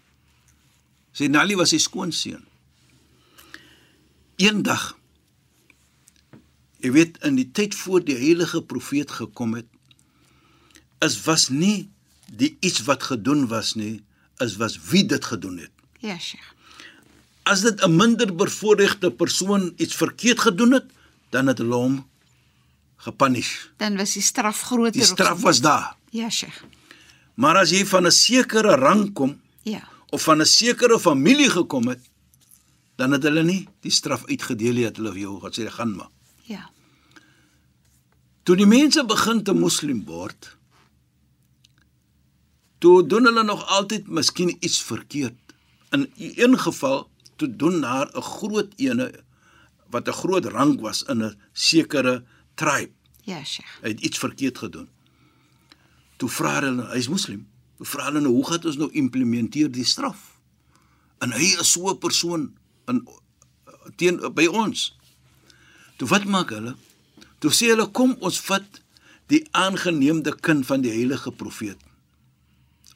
Sayyidina 1.12 1.40
Ali 1.40 1.56
was 1.56 1.68
sy 1.70 1.78
skoonseun. 1.78 2.44
Eendag 4.40 4.94
Jy 6.80 6.90
weet 6.96 7.18
in 7.28 7.36
die 7.36 7.48
tyd 7.52 7.74
voor 7.76 8.00
die 8.04 8.16
heilige 8.16 8.62
profeet 8.64 9.10
gekom 9.12 9.52
het, 9.58 9.66
is 11.04 11.18
was 11.26 11.48
nie 11.52 11.90
die 12.30 12.54
iets 12.64 12.80
wat 12.86 13.04
gedoen 13.10 13.46
was 13.50 13.74
nie, 13.76 13.98
is 14.40 14.54
was 14.60 14.78
wie 14.88 15.02
dit 15.04 15.24
gedoen 15.28 15.58
het. 15.60 15.72
Ja, 16.00 16.16
Sheikh. 16.16 16.46
As 17.44 17.60
dit 17.60 17.84
'n 17.84 17.96
minder 17.96 18.32
bevoorregte 18.34 19.10
persoon 19.10 19.72
iets 19.76 19.94
verkeerd 19.94 20.40
gedoen 20.40 20.72
het, 20.72 20.86
dan 21.30 21.46
het 21.46 21.58
hulle 21.58 21.74
hom 21.74 22.08
gepunish. 22.96 23.68
Dan 23.76 23.96
was 23.96 24.12
die 24.12 24.22
straf 24.22 24.60
groter. 24.60 24.92
Die 24.92 25.04
straf 25.04 25.40
was 25.40 25.60
daar. 25.60 25.96
Ja, 26.10 26.30
Sheikh. 26.30 26.64
Maar 27.34 27.56
as 27.56 27.70
jy 27.70 27.84
van 27.86 28.06
'n 28.06 28.10
sekere 28.12 28.74
rang 28.76 29.12
kom 29.12 29.40
Ja. 29.62 29.88
of 30.10 30.22
van 30.22 30.40
'n 30.40 30.46
sekere 30.46 30.98
familie 31.00 31.50
gekom 31.50 31.88
het, 31.88 32.00
dan 33.00 33.16
het 33.16 33.24
hulle 33.24 33.42
nie 33.46 33.62
die 33.84 33.92
straf 33.92 34.26
uitgedeel 34.28 34.76
nie, 34.76 34.84
het 34.84 34.98
hulle 35.00 35.14
vir 35.14 35.24
jou 35.24 35.38
gesê 35.40 35.68
gaan 35.72 35.94
maar. 35.96 36.10
Ja. 36.44 36.66
Toe 38.44 38.56
die 38.60 38.68
mense 38.68 39.04
begin 39.08 39.40
te 39.44 39.54
moslim 39.56 40.02
word, 40.08 40.50
toe 42.80 43.00
doen 43.06 43.28
hulle 43.30 43.44
nog 43.46 43.64
altyd 43.78 44.08
miskien 44.08 44.52
iets 44.58 44.82
verkeerd. 44.84 45.56
In 45.96 46.06
een 46.18 46.58
geval 46.60 47.06
toe 47.40 47.48
doen 47.48 47.82
haar 47.82 48.08
'n 48.12 48.22
groot 48.22 48.72
ene 48.76 49.10
wat 49.90 50.08
'n 50.08 50.20
groot 50.22 50.44
rang 50.44 50.80
was 50.80 51.02
in 51.02 51.24
'n 51.24 51.36
sekere 51.52 52.24
tribe. 52.54 52.92
Ja, 53.24 53.44
Sheikh. 53.44 53.80
Hy 53.82 53.88
het 53.88 54.00
iets 54.00 54.18
verkeerd 54.18 54.58
gedoen. 54.58 54.88
Toe 56.16 56.28
vra 56.28 56.60
hulle, 56.60 56.86
hy's 56.92 57.08
moslim. 57.08 57.48
Toe 57.76 57.86
vra 57.86 58.04
hulle 58.04 58.20
nou, 58.20 58.32
hoe 58.32 58.46
gaan 58.46 58.64
ons 58.64 58.76
nou 58.76 58.90
implementeer 58.92 59.70
die 59.70 59.84
straf? 59.84 60.40
En 61.18 61.32
hy 61.32 61.56
is 61.60 61.72
so 61.72 61.88
'n 61.88 61.98
persoon 61.98 62.59
in 62.90 63.02
teen 64.00 64.20
by 64.36 64.46
ons. 64.46 64.90
Toe 65.98 66.08
wat 66.10 66.26
maak 66.28 66.52
hulle? 66.54 66.74
Toe 67.40 67.52
sê 67.54 67.72
hulle 67.72 67.88
kom 67.96 68.16
ons 68.20 68.40
vat 68.48 68.80
die 69.32 69.44
aangeneemde 69.56 70.34
kind 70.42 70.66
van 70.66 70.82
die 70.84 70.92
heilige 70.92 71.32
profeet 71.32 71.78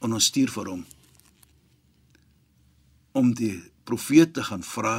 en 0.05 0.13
ons 0.13 0.27
stuur 0.29 0.51
vir 0.53 0.71
hom 0.73 0.83
om 3.15 3.31
die 3.39 3.55
profeet 3.87 4.35
te 4.35 4.43
gaan 4.43 4.65
vra 4.67 4.97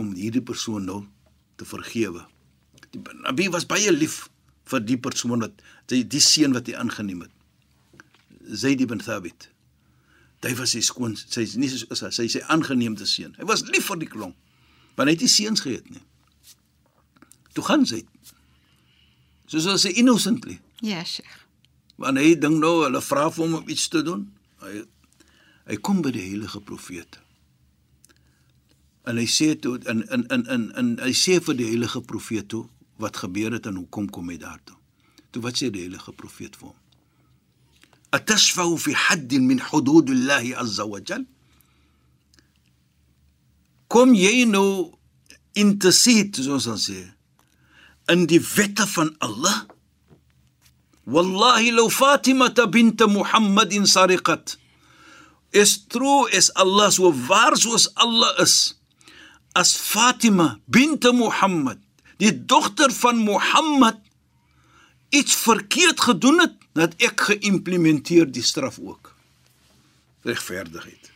om 0.00 0.10
hierdie 0.18 0.42
persoon 0.42 0.88
nou 0.88 0.98
te 1.60 1.68
vergewe. 1.68 2.24
Die 2.90 3.00
Nabi 3.22 3.46
was 3.54 3.68
baie 3.70 3.92
lief 3.94 4.24
vir 4.72 4.82
die 4.82 4.98
persoon 4.98 5.44
wat 5.44 5.62
die, 5.92 6.02
die 6.02 6.22
seun 6.22 6.56
wat 6.56 6.66
hy 6.66 6.74
aangeneem 6.80 7.22
het. 7.26 7.34
Zaid 8.42 8.82
ibn 8.82 9.02
Thabit. 9.04 9.48
Hy 10.42 10.54
was 10.58 10.72
sy 10.74 10.82
skoon, 10.82 11.14
sy 11.16 11.44
nie 11.60 11.68
sy 11.70 11.86
sy 11.94 12.26
sy 12.26 12.40
aangeneemde 12.50 13.06
seun. 13.06 13.36
Hy 13.38 13.46
was 13.46 13.62
lief 13.68 13.86
vir 13.90 14.00
die 14.02 14.10
klomp. 14.10 14.38
Want 14.96 15.08
hy 15.08 15.14
het 15.14 15.22
nie 15.24 15.30
seuns 15.30 15.62
gehad 15.64 15.86
nie. 15.90 16.02
Toe 17.54 17.64
gaan 17.64 17.86
sy. 17.88 18.02
Soos 19.46 19.68
as 19.70 19.86
hy 19.86 19.94
innocently. 20.02 20.58
Ja, 20.84 21.04
Sheikh. 21.06 21.38
Want 22.00 22.18
hy 22.18 22.34
dink 22.40 22.58
nou 22.58 22.80
hulle 22.82 23.02
vra 23.04 23.28
vir 23.30 23.44
hom 23.44 23.58
om 23.60 23.70
iets 23.70 23.86
te 23.92 24.02
doen. 24.06 24.26
Hy 24.64 24.82
hy 25.70 25.76
kom 25.78 26.00
by 26.02 26.10
die 26.10 26.24
heilige 26.24 26.58
profeet. 26.66 27.20
En 29.06 29.18
hy 29.20 29.28
sê 29.30 29.52
toe 29.54 29.76
in 29.90 30.02
in 30.10 30.24
in 30.34 30.42
in, 30.50 30.64
in 30.80 30.88
hy 30.98 31.12
sê 31.14 31.38
vir 31.38 31.54
die 31.58 31.68
heilige 31.70 32.02
profeet 32.02 32.50
toe 32.50 32.64
wat 33.02 33.20
gebeur 33.22 33.54
het 33.54 33.68
en 33.70 33.78
hoekom 33.78 34.08
kom 34.10 34.30
hy 34.32 34.40
daartoe. 34.42 34.74
Toe 35.30 35.42
wat 35.46 35.62
sê 35.62 35.70
die 35.70 35.84
heilige 35.86 36.12
profeet 36.18 36.58
vir 36.58 36.72
hom? 36.72 36.81
Atashfa'u 38.11 38.77
fi 38.79 38.93
hadd 38.93 39.31
min 39.43 39.59
hudud 39.59 40.09
Allah 40.09 40.45
azza 40.63 40.85
wa 40.87 40.99
jal? 41.03 41.25
Kom 43.87 44.13
jy 44.15 44.45
nou 44.45 44.97
in 45.55 45.77
te 45.79 45.91
sien 45.91 46.31
soos 46.33 46.67
ons 46.67 46.89
sê 46.89 47.01
in 48.11 48.27
die 48.29 48.39
wette 48.55 48.85
van 48.95 49.11
Allah? 49.19 49.67
والله 51.07 51.71
لو 51.71 51.87
فاطمة 51.87 52.67
بنت 52.67 53.03
محمد 53.03 53.83
سرقت 53.83 54.57
is 55.55 55.77
true 55.87 56.27
is 56.27 56.51
Allah 56.55 56.91
so 56.91 57.11
waar 57.11 57.55
soos 57.55 57.87
Allah 57.95 58.35
is 58.43 58.75
as 59.55 59.71
Fatima 59.79 60.59
bint 60.67 61.07
Muhammad 61.15 61.79
die 62.19 62.35
dogter 62.35 62.91
van 62.91 63.17
Mohammed 63.23 63.95
iets 65.12 65.36
verkeerd 65.44 66.00
gedoen 66.00 66.40
het 66.44 66.56
dat 66.78 66.96
ek 67.04 67.28
geïmplementeer 67.30 68.30
die 68.32 68.44
straf 68.44 68.78
ook 68.80 69.12
regverdigheid 70.28 71.12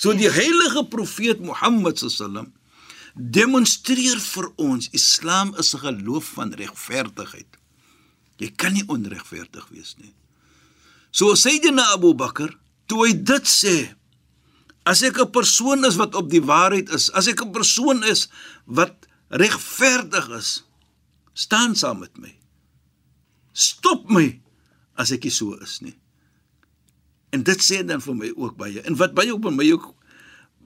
so 0.00 0.16
die 0.16 0.30
heilige 0.32 0.84
profeet 0.88 1.44
Mohammed 1.44 2.00
sallam 2.00 2.52
demonstreer 3.14 4.20
vir 4.22 4.52
ons 4.56 4.88
Islam 4.96 5.54
is 5.58 5.74
'n 5.74 5.84
geloof 5.86 6.36
van 6.38 6.54
regverdigheid 6.54 7.60
Jy 8.40 8.48
kan 8.56 8.72
nie 8.72 8.86
onregverdig 8.88 9.68
wees 9.74 9.94
nie. 10.00 10.12
So 11.12 11.34
Sayyidina 11.36 11.90
Abu 11.94 12.14
Bakr, 12.16 12.54
toe 12.88 13.04
hy 13.04 13.12
dit 13.14 13.48
sê, 13.50 13.76
as 14.88 15.02
ek 15.04 15.20
'n 15.20 15.30
persoon 15.30 15.84
is 15.84 15.96
wat 16.00 16.14
op 16.14 16.30
die 16.30 16.40
waarheid 16.40 16.88
is, 16.88 17.10
as 17.12 17.28
ek 17.28 17.44
'n 17.44 17.52
persoon 17.52 18.02
is 18.04 18.28
wat 18.64 19.06
regverdig 19.28 20.28
is, 20.30 20.64
staan 21.34 21.76
saam 21.76 22.00
met 22.00 22.16
my. 22.16 22.39
Stop 23.60 24.08
my 24.12 24.26
as 25.00 25.12
ek 25.12 25.26
nie 25.28 25.34
so 25.34 25.56
is 25.60 25.80
nie. 25.84 25.96
En 27.34 27.44
dit 27.46 27.62
sê 27.62 27.82
dan 27.86 28.02
vir 28.02 28.16
my 28.16 28.30
ook 28.34 28.56
baie. 28.58 28.80
En 28.88 28.96
wat 29.00 29.14
baie 29.16 29.32
op 29.34 29.46
my 29.52 29.66
ook 29.70 29.92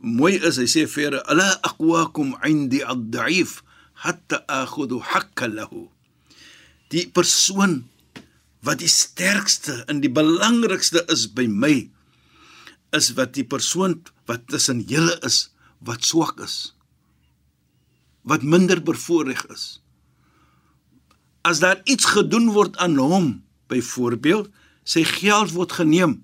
mooi 0.04 0.36
is, 0.36 0.60
hy 0.60 0.68
sê 0.68 0.86
verder, 0.88 1.22
"Ala 1.28 1.60
aqwakum 1.62 2.36
'indi 2.44 2.82
ad-da'if 2.82 3.62
hatta 4.04 4.44
akhudhu 4.48 5.00
hakka 5.00 5.48
lahu." 5.48 5.88
Die 6.90 7.08
persoon 7.08 7.84
wat 8.64 8.80
die 8.80 8.88
sterkste 8.88 9.84
en 9.88 10.00
die 10.00 10.12
belangrikste 10.12 11.04
is 11.12 11.26
by 11.28 11.44
my 11.46 11.90
is 12.96 13.12
wat 13.18 13.34
die 13.36 13.44
persoon 13.44 14.00
wat 14.28 14.46
tussen 14.48 14.80
julle 14.88 15.18
is 15.26 15.50
wat 15.84 16.06
swak 16.06 16.40
is 16.40 16.72
wat 18.24 18.46
minder 18.54 18.80
bevoordeel 18.80 19.52
is 19.52 19.66
as 21.44 21.60
daar 21.60 21.80
iets 21.84 22.04
gedoen 22.16 22.50
word 22.56 22.76
aan 22.82 22.96
hom 23.00 23.26
byvoorbeeld 23.72 24.48
sy 24.84 25.04
geld 25.08 25.52
word 25.56 25.72
geneem 25.80 26.18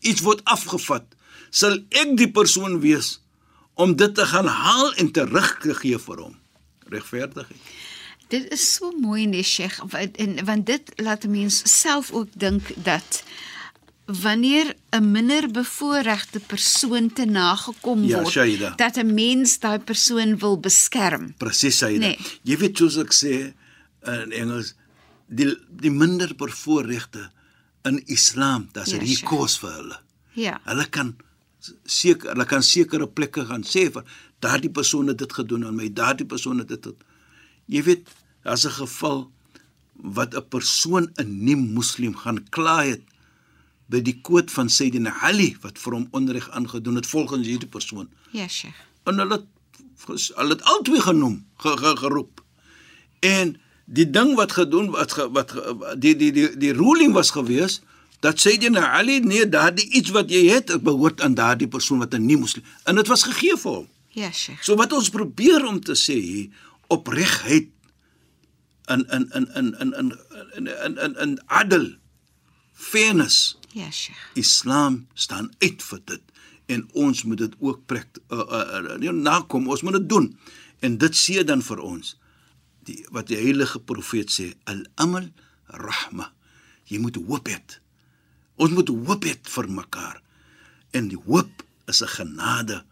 iets 0.00 0.22
word 0.26 0.42
afgevat 0.56 1.06
sal 1.50 1.78
ek 2.02 2.16
die 2.20 2.30
persoon 2.30 2.80
wees 2.82 3.18
om 3.74 3.94
dit 3.98 4.14
te 4.14 4.26
gaan 4.30 4.46
haal 4.50 4.92
en 5.02 5.10
terug 5.14 5.48
te 5.62 5.74
gee 5.82 5.98
vir 5.98 6.24
hom 6.26 6.36
regverdigheid 6.90 7.72
Dit 8.32 8.46
is 8.56 8.62
so 8.74 8.88
mooi 8.98 9.26
nee 9.30 9.44
Sheikh 9.44 9.76
en 10.24 10.38
want 10.48 10.66
dit 10.66 10.92
laat 10.96 11.24
'n 11.24 11.30
mens 11.30 11.60
self 11.80 12.10
ook 12.12 12.28
dink 12.34 12.62
dat 12.84 13.22
wanneer 14.06 14.74
'n 14.90 15.10
minder 15.10 15.50
bevoorregte 15.50 16.40
persoon 16.40 17.12
te 17.12 17.24
nagekom 17.24 18.04
Ja, 18.04 18.16
word 18.22 18.32
Shaida. 18.32 18.72
dat 18.76 18.96
'n 18.96 19.14
mens 19.14 19.58
daai 19.58 19.78
persoon 19.78 20.38
wil 20.38 20.58
beskerm. 20.60 21.34
Presies 21.38 21.78
jy 21.80 21.96
Nee. 21.98 22.18
Jy 22.42 22.56
weet 22.56 22.76
soos 22.76 22.96
ek 22.96 23.12
sê 23.12 23.52
in 24.06 24.32
Engels 24.32 24.74
die 25.28 25.54
die 25.80 25.90
minder 25.90 26.34
bevoorregte 26.36 27.30
in 27.84 27.98
Islam, 28.06 28.68
daar's 28.72 28.90
Ja, 28.90 28.96
ja, 28.96 29.06
Sheikh. 29.06 29.20
recourse 29.20 29.58
vir 29.60 29.72
hulle. 29.72 29.98
Ja. 30.34 30.60
Hulle 30.64 30.86
kan 30.88 31.16
seker 31.84 32.28
hulle 32.32 32.44
kan 32.44 32.62
sekere 32.62 33.06
plekke 33.08 33.44
gaan 33.46 33.62
sê 33.64 33.90
vir 33.92 34.04
daardie 34.40 34.70
persoon 34.70 35.06
het 35.08 35.18
dit 35.18 35.32
gedoen 35.32 35.64
aan 35.66 35.74
my, 35.76 35.88
daardie 35.92 36.26
persoon 36.26 36.58
het 36.58 36.68
dit. 36.68 36.84
het- 36.84 37.04
Jy 37.66 37.82
weet, 37.82 38.08
daar's 38.44 38.64
'n 38.66 38.70
geval 38.70 39.30
wat 39.94 40.34
'n 40.34 40.48
persoon 40.48 41.08
'n 41.18 41.44
nie 41.44 41.56
moslim 41.56 42.14
gaan 42.16 42.44
kla 42.50 42.84
het 42.84 43.02
by 43.88 44.00
die 44.00 44.20
koot 44.20 44.50
van 44.50 44.68
Sayyidina 44.68 45.12
Ali 45.22 45.56
wat 45.62 45.78
vir 45.78 45.92
hom 45.92 46.08
onreg 46.10 46.50
aangedoen 46.50 46.94
het 46.96 47.06
volgens 47.06 47.46
hierdie 47.46 47.68
persoon. 47.68 48.08
Ja, 48.32 48.48
Sheikh. 48.48 48.74
En 49.04 49.18
hulle 49.18 49.34
het 49.34 49.46
hulle 50.36 50.48
het 50.52 50.62
albei 50.62 51.00
genoem, 51.00 51.46
ge, 51.58 51.76
ge, 51.76 51.96
geroep. 51.96 52.44
En 53.20 53.56
die 53.84 54.10
ding 54.10 54.34
wat 54.34 54.52
gedoen 54.52 54.90
wat 54.90 55.12
ge, 55.12 55.30
wat 55.30 55.50
ge, 55.50 55.74
die 55.98 56.16
die 56.16 56.32
die 56.32 56.48
die 56.56 56.72
ruling 56.72 57.12
was 57.12 57.30
gewees 57.30 57.80
dat 58.24 58.40
Sayyidina 58.40 58.86
Ali 58.96 59.20
nee, 59.20 59.48
daardie 59.48 59.84
iets 59.92 60.10
wat 60.10 60.30
jy 60.32 60.46
het, 60.48 60.70
dit 60.72 60.82
behoort 60.82 61.20
aan 61.20 61.34
daardie 61.36 61.68
persoon 61.68 61.98
wat 62.00 62.14
'n 62.14 62.24
nie 62.24 62.36
moslim. 62.36 62.64
En 62.84 62.96
dit 62.96 63.06
was 63.06 63.22
gegee 63.22 63.56
vir 63.56 63.72
hom. 63.72 63.88
Ja, 64.08 64.30
Sheikh. 64.32 64.62
So 64.62 64.76
wat 64.76 64.92
ons 64.92 65.10
probeer 65.10 65.66
om 65.66 65.80
te 65.80 65.94
sê 65.98 66.14
hier 66.14 66.48
opregheid 66.86 67.68
in 68.86 69.04
in 69.10 69.28
in 69.34 69.46
in 69.54 69.74
in 69.80 69.92
in 69.92 70.12
in 70.54 70.66
in 70.84 70.98
in, 70.98 71.16
in 71.16 71.40
adel 71.46 71.96
fairness 72.72 73.58
Ja, 73.74 73.90
Sheikh. 73.90 74.30
Islam 74.34 75.06
staan 75.14 75.50
uit 75.58 75.82
vir 75.82 76.00
dit 76.04 76.22
en 76.66 76.88
ons 76.92 77.22
moet 77.22 77.38
dit 77.38 77.54
ook 77.58 77.86
prekt 77.86 78.20
uh, 78.30 78.38
uh, 78.38 78.98
uh, 79.02 79.10
nakom 79.10 79.66
ons 79.68 79.82
moet 79.82 79.98
dit 79.98 80.08
doen 80.08 80.28
en 80.80 80.98
dit 80.98 81.16
sê 81.16 81.42
dan 81.44 81.62
vir 81.62 81.82
ons 81.82 82.14
die 82.86 83.00
wat 83.10 83.28
die 83.30 83.38
heilige 83.40 83.80
profeet 83.80 84.30
sê 84.30 84.52
al-amal 84.70 85.30
rahma. 85.66 86.30
Jy 86.88 87.00
moet 87.00 87.16
hoop 87.16 87.48
hê. 87.48 87.58
Ons 88.60 88.74
moet 88.76 88.88
hoop 88.88 89.24
hê 89.24 89.34
vir 89.56 89.68
mekaar. 89.68 90.20
En 90.92 91.08
die 91.08 91.20
hoop 91.26 91.64
is 91.88 92.02
'n 92.02 92.14
genade 92.16 92.84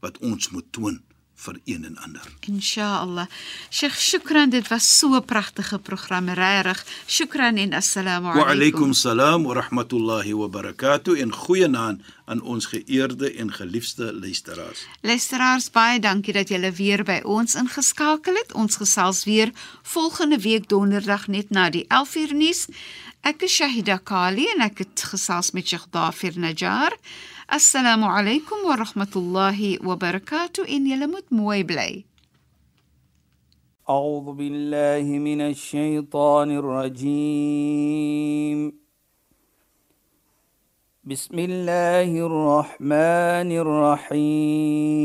wat 0.00 0.18
ons 0.18 0.50
moet 0.50 0.72
toon 0.72 1.02
vir 1.34 1.58
een 1.64 1.84
en 1.84 1.96
ander 1.98 2.22
Inshallah. 2.46 3.26
Sheikh, 3.70 3.98
shukran, 3.98 4.50
dit 4.50 4.68
was 4.68 4.98
so 4.98 5.14
'n 5.16 5.24
pragtige 5.24 5.78
program, 5.78 6.28
regtig. 6.28 6.84
Shukran 7.06 7.56
en 7.56 7.72
assalamu 7.72 8.26
Wa 8.26 8.32
alaykum. 8.32 8.50
alaykum 8.50 8.92
salaam 8.92 9.42
wa 9.44 9.54
rahmatullahi 9.54 10.32
wa 10.34 10.48
barakatuh 10.48 11.20
en 11.20 11.32
goeienaand 11.32 12.00
aan 12.26 12.40
ons 12.42 12.66
geëerde 12.66 13.34
en 13.34 13.52
geliefde 13.52 14.12
luisteraars. 14.12 14.86
Luisteraars, 15.02 15.70
baie 15.70 16.00
dankie 16.00 16.32
dat 16.32 16.48
julle 16.48 16.72
weer 16.72 17.02
by 17.04 17.20
ons 17.24 17.54
ingeskakel 17.54 18.34
het. 18.34 18.52
Ons 18.54 18.76
gesels 18.76 19.24
weer 19.24 19.50
volgende 19.82 20.38
week 20.38 20.68
donderdag 20.68 21.26
net 21.26 21.50
na 21.50 21.70
die 21.70 21.84
11uur 21.88 22.34
nuus. 22.34 22.66
Ek 23.20 23.42
is 23.42 23.52
Shahida 23.54 23.96
Kali 24.04 24.46
en 24.56 24.60
ek 24.60 24.78
het 24.78 25.02
gesels 25.02 25.50
met 25.50 25.66
Sheikh 25.68 25.86
Dafir 25.90 26.32
Najjar. 26.38 26.92
السلام 27.52 28.04
عليكم 28.04 28.56
ورحمة 28.64 29.12
الله 29.16 29.88
وبركاته. 29.88 30.68
إن 30.68 30.86
يلمت 30.86 31.32
مويبلي 31.32 32.04
أعوذ 33.90 34.32
بالله 34.32 35.18
من 35.18 35.40
الشيطان 35.40 36.56
الرجيم. 36.56 38.72
بسم 41.04 41.38
الله 41.38 42.16
الرحمن 42.16 43.50
الرحيم. 43.64 45.04